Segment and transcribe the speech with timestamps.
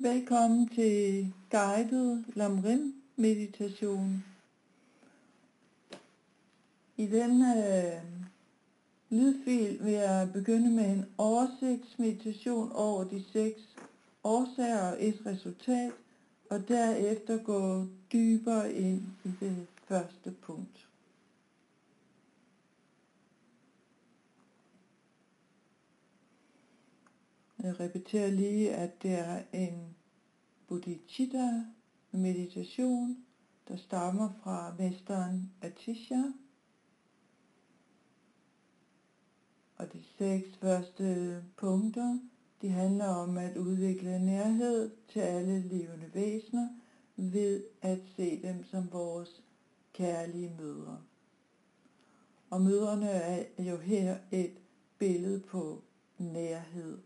[0.00, 4.24] Velkommen til guided lamrim meditation.
[6.96, 8.02] I denne øh,
[9.10, 13.60] lydfil vil jeg begynde med en oversigtsmeditation over de seks
[14.24, 15.92] årsager og et resultat,
[16.50, 20.87] og derefter gå dybere ind i det første punkt.
[27.62, 29.96] Jeg repeterer lige, at det er en
[30.68, 31.64] bodhicitta
[32.12, 33.24] meditation,
[33.68, 36.22] der stammer fra mesteren Atisha.
[39.76, 42.18] Og de seks første punkter,
[42.62, 46.68] de handler om at udvikle nærhed til alle levende væsener
[47.16, 49.42] ved at se dem som vores
[49.92, 51.02] kærlige mødre.
[52.50, 54.58] Og mødrene er jo her et
[54.98, 55.82] billede på
[56.18, 56.98] nærhed.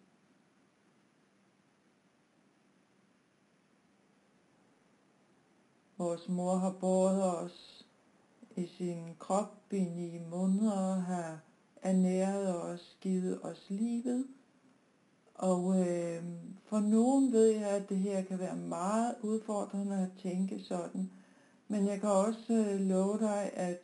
[6.02, 7.86] Vores mor har båret os
[8.56, 11.40] i sin krop i ni måneder, har
[11.82, 14.26] ernæret os, givet os livet.
[15.34, 16.24] Og øh,
[16.64, 21.10] for nogen ved jeg, at det her kan være meget udfordrende at tænke sådan.
[21.68, 23.80] Men jeg kan også øh, love dig, at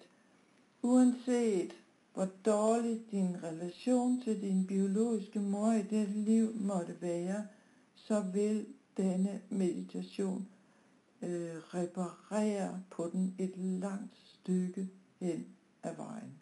[0.83, 1.73] uanset
[2.15, 7.47] hvor dårlig din relation til din biologiske mor i det liv måtte være,
[7.95, 10.49] så vil denne meditation
[11.23, 14.89] øh, reparere på den et langt stykke
[15.21, 15.47] hen
[15.83, 16.33] ad vejen.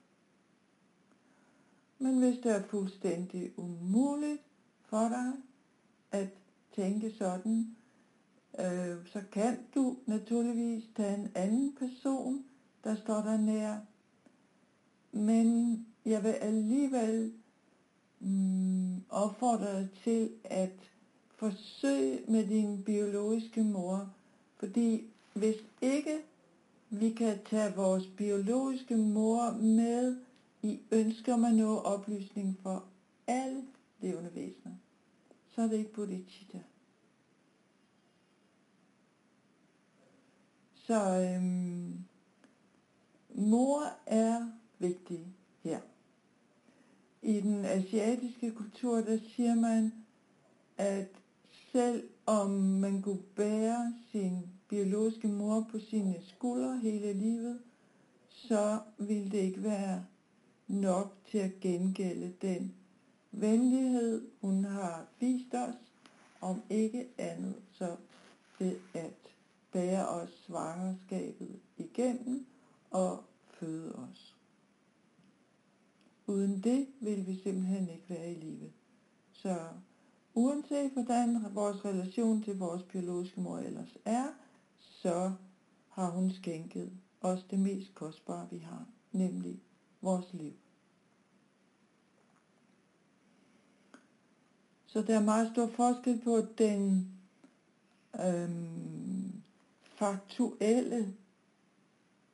[1.99, 4.41] Men hvis det er fuldstændig umuligt
[4.85, 5.33] for dig
[6.13, 6.29] at
[6.75, 7.77] tænke sådan,
[8.59, 12.45] øh, så kan du naturligvis tage en anden person,
[12.85, 13.79] der står der nær.
[15.13, 17.33] Men jeg vil alligevel
[18.21, 20.91] mm, opfordre dig til at
[21.37, 24.15] forsøge med din biologiske mor
[24.57, 25.05] fordi
[25.35, 26.19] hvis ikke
[26.91, 30.17] vi kan tage vores biologiske mor med
[30.63, 32.85] i ønsker om at nå oplysning for
[33.27, 33.65] alle
[34.01, 34.75] levende væsener,
[35.55, 36.61] så er det ikke bodhicitta.
[40.75, 42.05] Så øhm,
[43.35, 45.27] mor er vigtig
[45.63, 45.81] her.
[47.23, 49.93] I den asiatiske kultur, der siger man,
[50.77, 51.09] at
[51.73, 54.39] selv om man kunne bære sin
[54.69, 57.61] biologiske mor på sine skuldre hele livet,
[58.29, 60.07] så ville det ikke være
[60.69, 62.75] nok til at gengælde den
[63.33, 65.75] venlighed, hun har vist os,
[66.41, 67.97] om ikke andet så
[68.59, 69.15] ved at
[69.73, 72.47] bære os svangerskabet igennem
[72.91, 74.37] og føde os.
[76.27, 78.71] Uden det vil vi simpelthen ikke være i live.
[79.33, 79.59] Så
[80.39, 84.27] Uanset hvordan vores relation til vores biologiske mor ellers er,
[84.79, 85.33] så
[85.89, 89.61] har hun skænket os det mest kostbare, vi har, nemlig
[90.01, 90.53] vores liv.
[94.87, 97.13] Så der er meget stor forskel på den
[98.25, 99.43] øhm,
[99.85, 101.15] faktuelle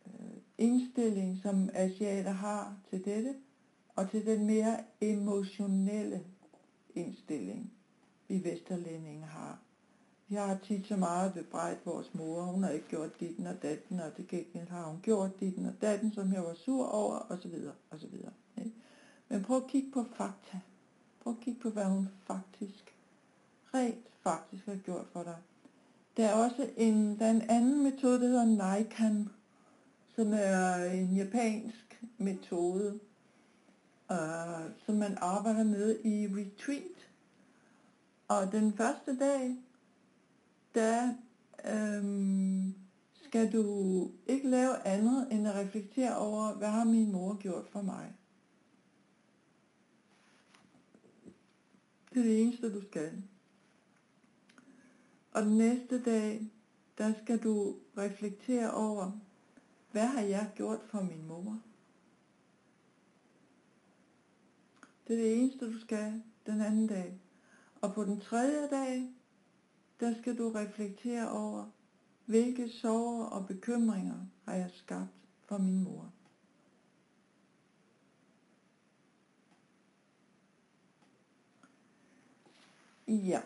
[0.06, 3.34] øh, indstilling, som asiater har til dette,
[3.96, 6.24] og til den mere emotionelle
[6.94, 7.72] indstilling
[8.32, 9.59] vi vesterlændinge har.
[10.28, 14.00] Vi har tit så meget bebrejdt vores mor, hun har ikke gjort ditten og datten,
[14.00, 17.38] og det gengæld har hun gjort ditten og datten, som jeg var sur over, og
[17.42, 18.32] så videre, og så videre.
[18.59, 18.72] Ikke?
[19.28, 20.60] Men prøv at kigge på fakta.
[21.22, 22.94] Prøv at kigge på, hvad hun faktisk,
[23.75, 25.37] rent faktisk har gjort for dig.
[26.16, 29.28] Der er også en, der er en anden metode, der hedder Naikan,
[30.15, 32.98] som er en japansk metode,
[34.12, 37.01] øh, som man arbejder med i retreat.
[38.32, 39.56] Og den første dag,
[40.75, 41.15] der
[41.65, 42.75] øhm,
[43.12, 47.82] skal du ikke lave andet end at reflektere over, hvad har min mor gjort for
[47.82, 48.15] mig.
[52.15, 53.22] Det er det eneste, du skal.
[55.33, 56.51] Og den næste dag,
[56.98, 59.12] der skal du reflektere over,
[59.91, 61.60] hvad har jeg gjort for min mor?
[65.06, 67.18] Det er det eneste, du skal den anden dag.
[67.82, 69.10] Og på den tredje dag,
[70.00, 71.64] der skal du reflektere over,
[72.26, 75.10] hvilke sorger og bekymringer har jeg skabt
[75.44, 76.12] for min mor.
[83.08, 83.40] Ja.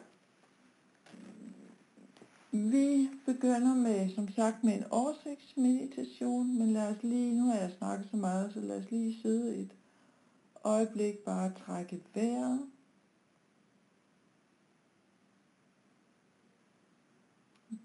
[2.52, 7.72] Vi begynder med, som sagt, med en oversigtsmeditation, men lad os lige, nu har jeg
[7.78, 9.70] snakket så meget, så lad os lige sidde et
[10.64, 12.70] øjeblik, bare trække vejret.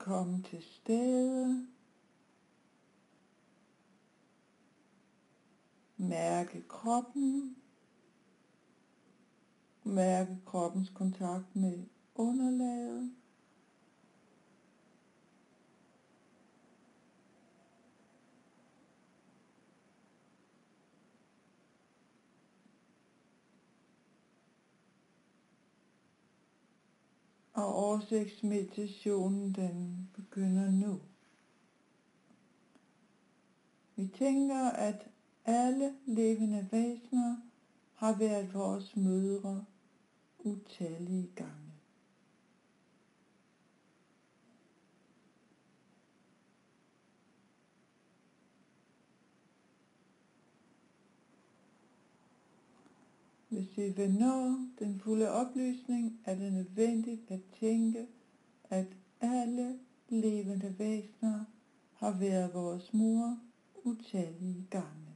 [0.01, 1.67] Komme til stede.
[5.97, 7.55] Mærke kroppen.
[9.83, 13.15] Mærke kroppens kontakt med underlaget.
[27.61, 30.99] Og oversigtsmeditationen den begynder nu.
[33.95, 35.07] Vi tænker, at
[35.45, 37.37] alle levende væsener
[37.95, 39.65] har været vores mødre
[40.39, 41.70] utallige gange.
[53.51, 58.07] Hvis vi vil nå den fulde oplysning, er det nødvendigt at tænke,
[58.69, 58.87] at
[59.21, 61.45] alle levende væsener
[61.93, 63.39] har været vores mor
[63.83, 65.15] utallige gange.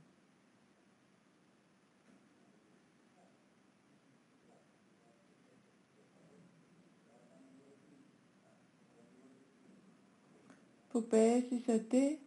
[10.90, 12.18] På basis af det,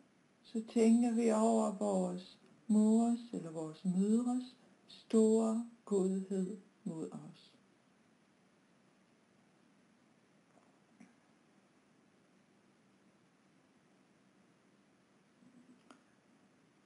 [0.42, 4.56] så tænker vi over vores mors eller vores mødres
[4.88, 7.52] store godhed mod os.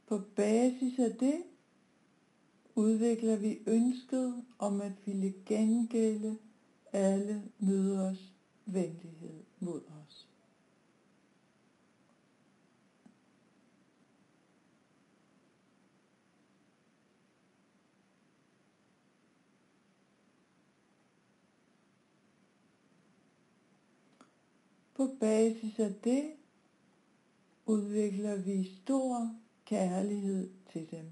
[0.07, 1.43] På basis af det
[2.75, 6.39] udvikler vi ønsket om at ville gengælde
[6.93, 8.33] alle møders
[8.67, 10.02] venlighed mod os.
[24.95, 26.33] På basis af det
[27.67, 31.11] udvikler vi stor kærlighed til dem.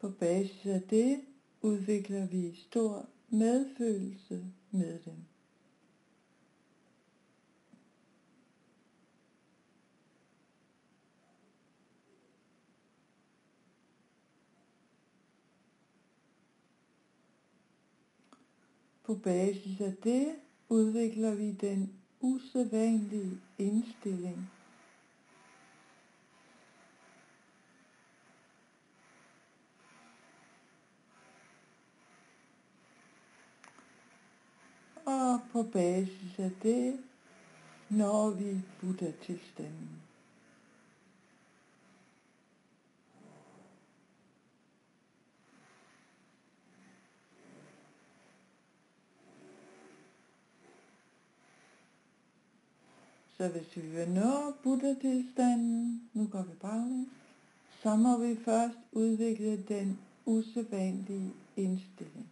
[0.00, 1.20] På basis af det
[1.62, 5.35] udvikler vi stor medfølelse med dem.
[19.06, 20.34] På basis af det
[20.68, 24.50] udvikler vi den usædvanlige indstilling
[35.04, 36.98] og på basis af det
[37.88, 40.05] når vi Buddha-tilstanden.
[53.36, 57.08] Så hvis vi vil nå Buddha-tilstanden, nu går vi baglæns,
[57.82, 62.28] så må vi først udvikle den usædvanlige indstilling.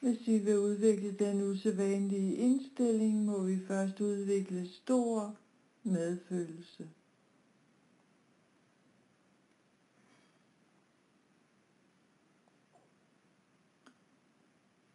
[0.00, 5.36] Hvis vi vil udvikle den usædvanlige indstilling, må vi først udvikle stor
[5.82, 6.88] medfølelse.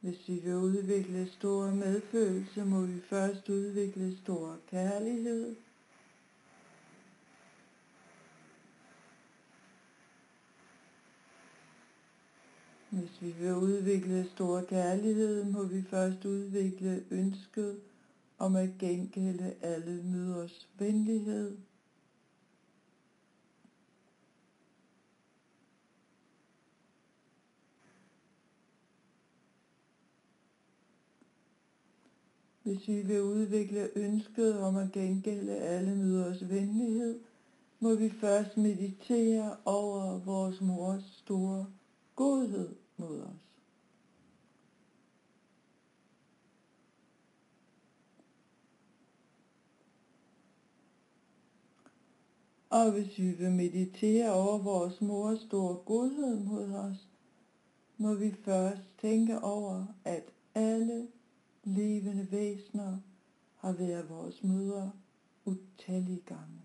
[0.05, 5.55] Hvis vi vil udvikle stor medfølelse, må vi først udvikle stor kærlighed.
[12.89, 17.79] Hvis vi vil udvikle stor kærlighed, må vi først udvikle ønsket
[18.39, 21.57] om at gengælde alle møders venlighed.
[32.65, 37.19] Hvis vi vil udvikle ønsket om at gengælde alle møders venlighed,
[37.79, 41.65] må vi først meditere over vores mors store
[42.15, 43.35] godhed mod os.
[52.69, 57.07] Og hvis vi vil meditere over vores mors store godhed mod os,
[57.97, 60.23] må vi først tænke over, at
[60.55, 61.07] alle
[61.65, 62.97] levende væsener
[63.55, 64.91] har været vores mødre
[65.45, 66.61] utallige gange.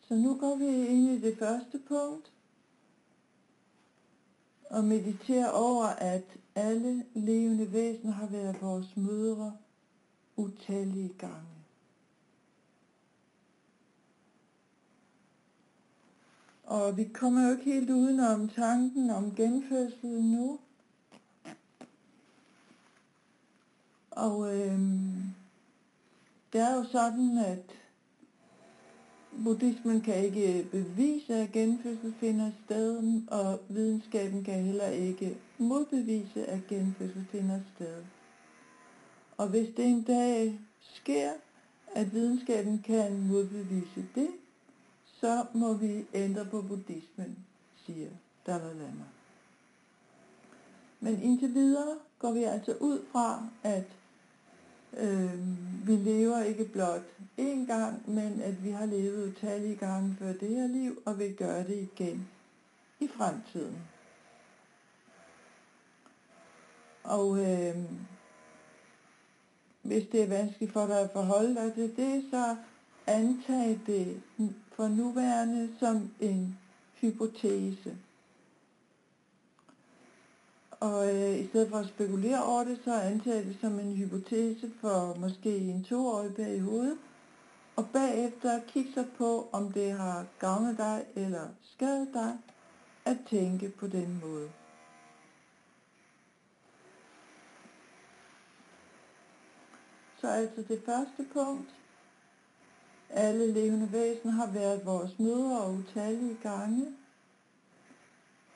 [0.00, 2.32] Så nu går vi ind i det første punkt
[4.70, 9.56] og mediterer over, at alle levende væsener har været vores mødre
[10.36, 11.55] utallige gange.
[16.66, 20.58] Og vi kommer jo ikke helt udenom tanken om genfødsel nu.
[24.10, 25.34] Og øhm,
[26.52, 27.62] det er jo sådan, at
[29.44, 36.66] buddhismen kan ikke bevise, at genfødsel finder sted, og videnskaben kan heller ikke modbevise, at
[36.68, 38.04] genfødsel finder sted.
[39.36, 41.30] Og hvis det en dag sker,
[41.94, 44.28] at videnskaben kan modbevise det,
[45.20, 47.38] så må vi ændre på buddhismen,
[47.86, 48.10] siger
[48.46, 49.04] Dalai Lama.
[51.00, 53.84] Men indtil videre går vi altså ud fra, at
[54.96, 55.40] øh,
[55.86, 57.02] vi lever ikke blot
[57.38, 61.34] én gang, men at vi har levet utallige gange før det her liv, og vil
[61.36, 62.28] gøre det igen
[63.00, 63.78] i fremtiden.
[67.04, 67.76] Og øh,
[69.82, 72.56] hvis det er vanskeligt for dig at forholde dig til det, så
[73.06, 74.22] antag det
[74.76, 76.58] for nuværende som en
[76.94, 77.96] hypotese.
[80.70, 84.72] Og øh, i stedet for at spekulere over det, så antager det som en hypotese
[84.80, 86.96] for måske en toårig periode.
[87.76, 92.38] Og bagefter kigge sig på, om det har gavnet dig eller skadet dig
[93.04, 94.50] at tænke på den måde.
[100.20, 101.74] Så altså det første punkt.
[103.10, 106.86] Alle levende væsener har været vores mødre og utallige gange.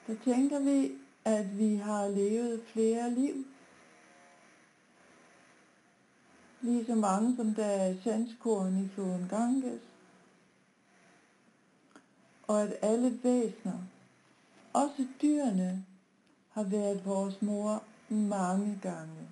[0.07, 0.93] Der tænker vi,
[1.25, 3.47] at vi har levet flere liv.
[6.61, 9.81] Lige så mange som der er sandskorn i floden Ganges.
[12.47, 13.79] Og at alle væsener,
[14.73, 15.85] også dyrene,
[16.51, 19.29] har været vores mor mange gange.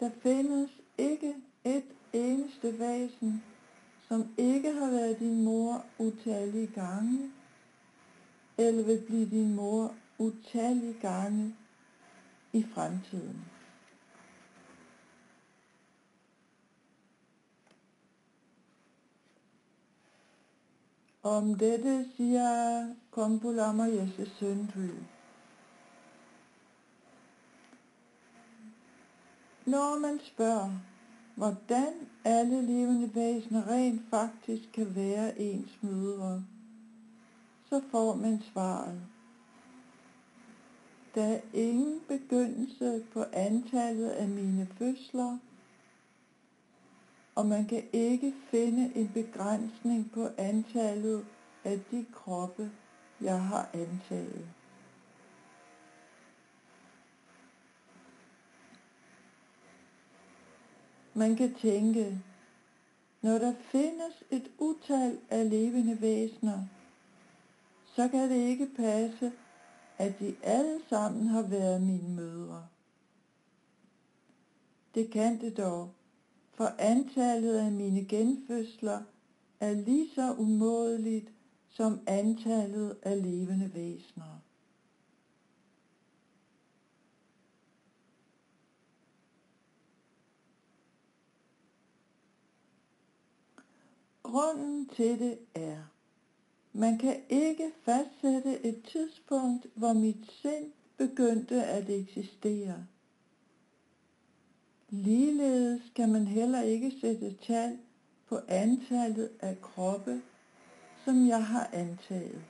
[0.00, 3.44] Der findes ikke et eneste væsen,
[4.08, 7.32] som ikke har været din mor utallige gange,
[8.58, 11.56] eller vil blive din mor utallige gange
[12.52, 13.44] i fremtiden.
[21.22, 24.88] Om dette siger Kompulama Jesse Søndry.
[29.66, 30.70] Når man spørger,
[31.34, 31.92] hvordan
[32.24, 36.44] alle levende væsener rent faktisk kan være ens mødre,
[37.68, 39.00] så får man svaret.
[41.14, 45.38] Der er ingen begyndelse på antallet af mine fødsler,
[47.34, 51.24] og man kan ikke finde en begrænsning på antallet
[51.64, 52.70] af de kroppe,
[53.20, 54.48] jeg har antaget.
[61.14, 62.18] Man kan tænke,
[63.22, 66.66] når der findes et utal af levende væsener,
[67.94, 69.32] så kan det ikke passe,
[69.98, 72.66] at de alle sammen har været mine mødre.
[74.94, 75.90] Det kan det dog,
[76.54, 79.02] for antallet af mine genfødsler
[79.60, 81.28] er lige så umådeligt
[81.68, 84.41] som antallet af levende væsener.
[94.32, 95.76] Grunden til det er,
[96.72, 102.86] man kan ikke fastsætte et tidspunkt, hvor mit sind begyndte at eksistere.
[104.88, 107.78] Ligeledes kan man heller ikke sætte tal
[108.28, 110.22] på antallet af kroppe,
[111.04, 112.42] som jeg har antaget.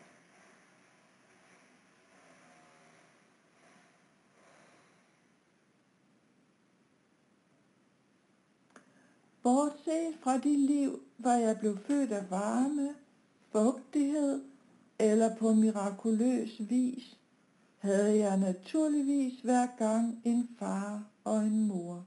[9.42, 12.94] Bortset fra de liv, hvor jeg blev født af varme,
[13.52, 14.42] fugtighed
[14.98, 17.18] eller på mirakuløs vis,
[17.78, 22.06] havde jeg naturligvis hver gang en far og en mor.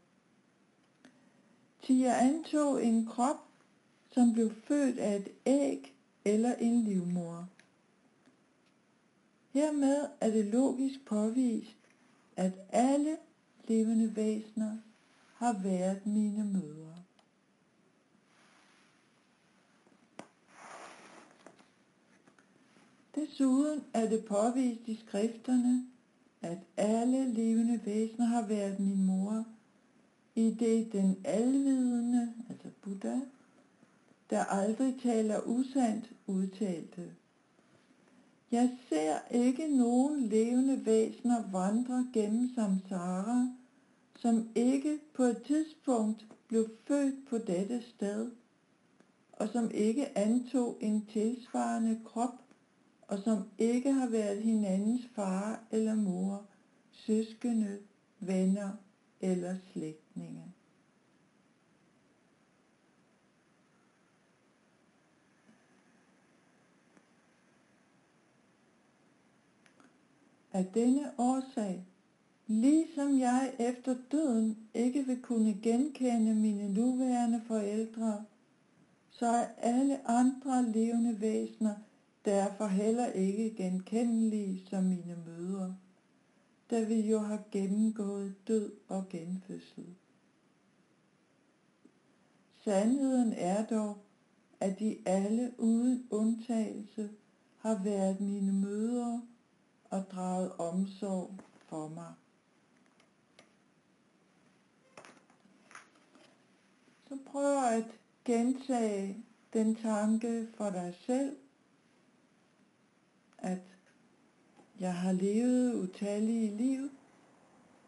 [1.84, 3.48] Tia antog en krop,
[4.12, 7.50] som blev født af et æg eller en livmor.
[9.54, 11.78] Hermed er det logisk påvist,
[12.36, 13.18] at alle
[13.68, 14.78] levende væsener
[15.36, 17.05] har været mine mødre.
[23.16, 25.86] Desuden er det påvist i skrifterne,
[26.42, 29.46] at alle levende væsener har været min mor,
[30.36, 33.20] i det den alvidende, altså Buddha,
[34.30, 37.12] der aldrig taler usandt, udtalte.
[38.52, 43.50] Jeg ser ikke nogen levende væsener vandre gennem samsara,
[44.20, 48.32] som ikke på et tidspunkt blev født på dette sted,
[49.34, 52.45] og som ikke antog en tilsvarende krop,
[53.08, 56.46] og som ikke har været hinandens far eller mor,
[56.92, 57.80] søskende,
[58.20, 58.72] venner
[59.22, 60.44] eller slægtninge.
[70.54, 71.86] Af denne årsag,
[72.48, 78.26] ligesom jeg efter døden ikke vil kunne genkende mine nuværende forældre,
[79.10, 81.76] så er alle andre levende væsener
[82.26, 85.78] derfor heller ikke genkendelige som mine mødre,
[86.70, 89.86] da vi jo har gennemgået død og genfødsel.
[92.64, 93.98] Sandheden er dog,
[94.60, 97.10] at de alle uden undtagelse
[97.58, 99.22] har været mine mødre
[99.90, 102.14] og draget omsorg for mig.
[107.08, 107.86] Så prøv at
[108.26, 109.18] gentage
[109.54, 111.38] den tanke for dig selv,
[113.46, 113.62] at
[114.80, 116.90] jeg har levet utallige liv,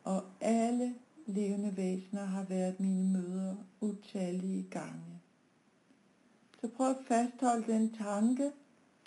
[0.03, 0.95] og alle
[1.25, 5.21] levende væsener har været mine møder utallige gange.
[6.61, 8.51] Så prøv at fastholde den tanke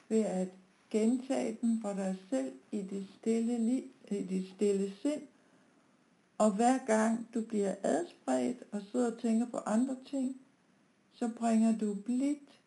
[0.09, 0.49] ved at
[0.91, 5.23] gentage den for dig selv i det stille, liv, i det stille sind,
[6.39, 10.41] og hver gang du bliver adspredt og sidder og tænker på andre ting,
[11.13, 12.61] så bringer du blidt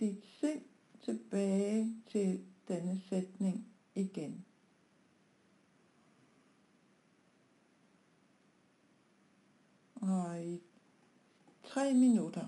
[0.00, 0.60] dit sind
[1.04, 4.44] tilbage til denne sætning igen.
[9.94, 10.60] Og i
[11.64, 12.46] tre minutter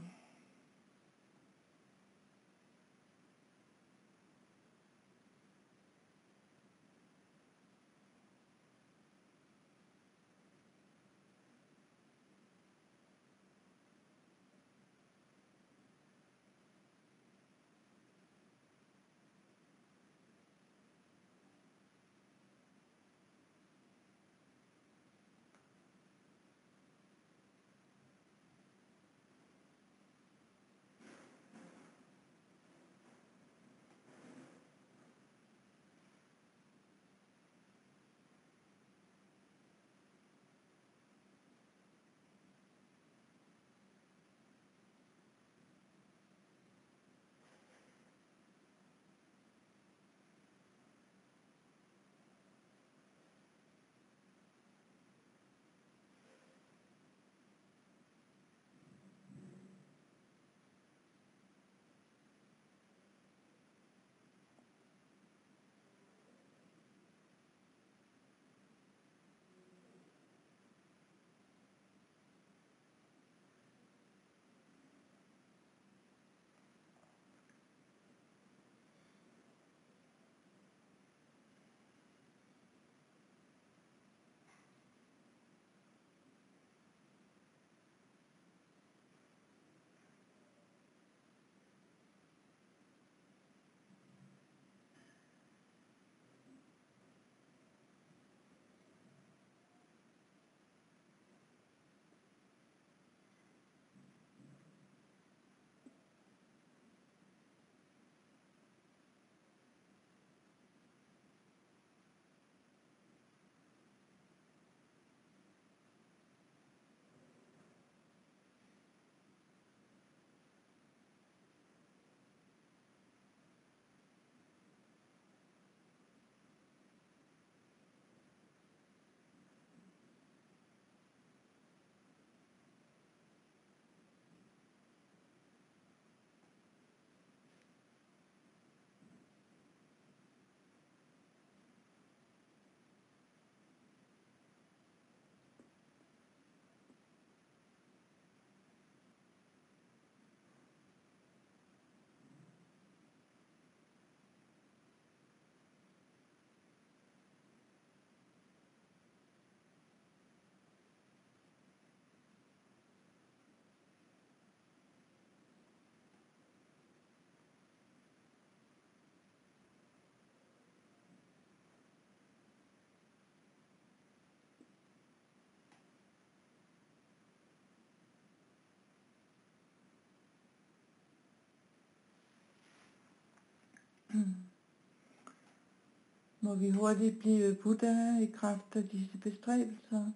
[186.40, 190.12] Må vi hurtigt blive Buddha i kraft af disse bestræbelser,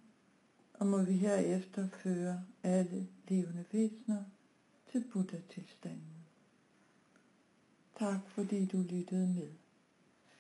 [0.75, 4.25] og må vi herefter føre alle levende væsener
[4.93, 6.25] til Buddha-tilstanden.
[7.99, 9.49] Tak fordi du lyttede med.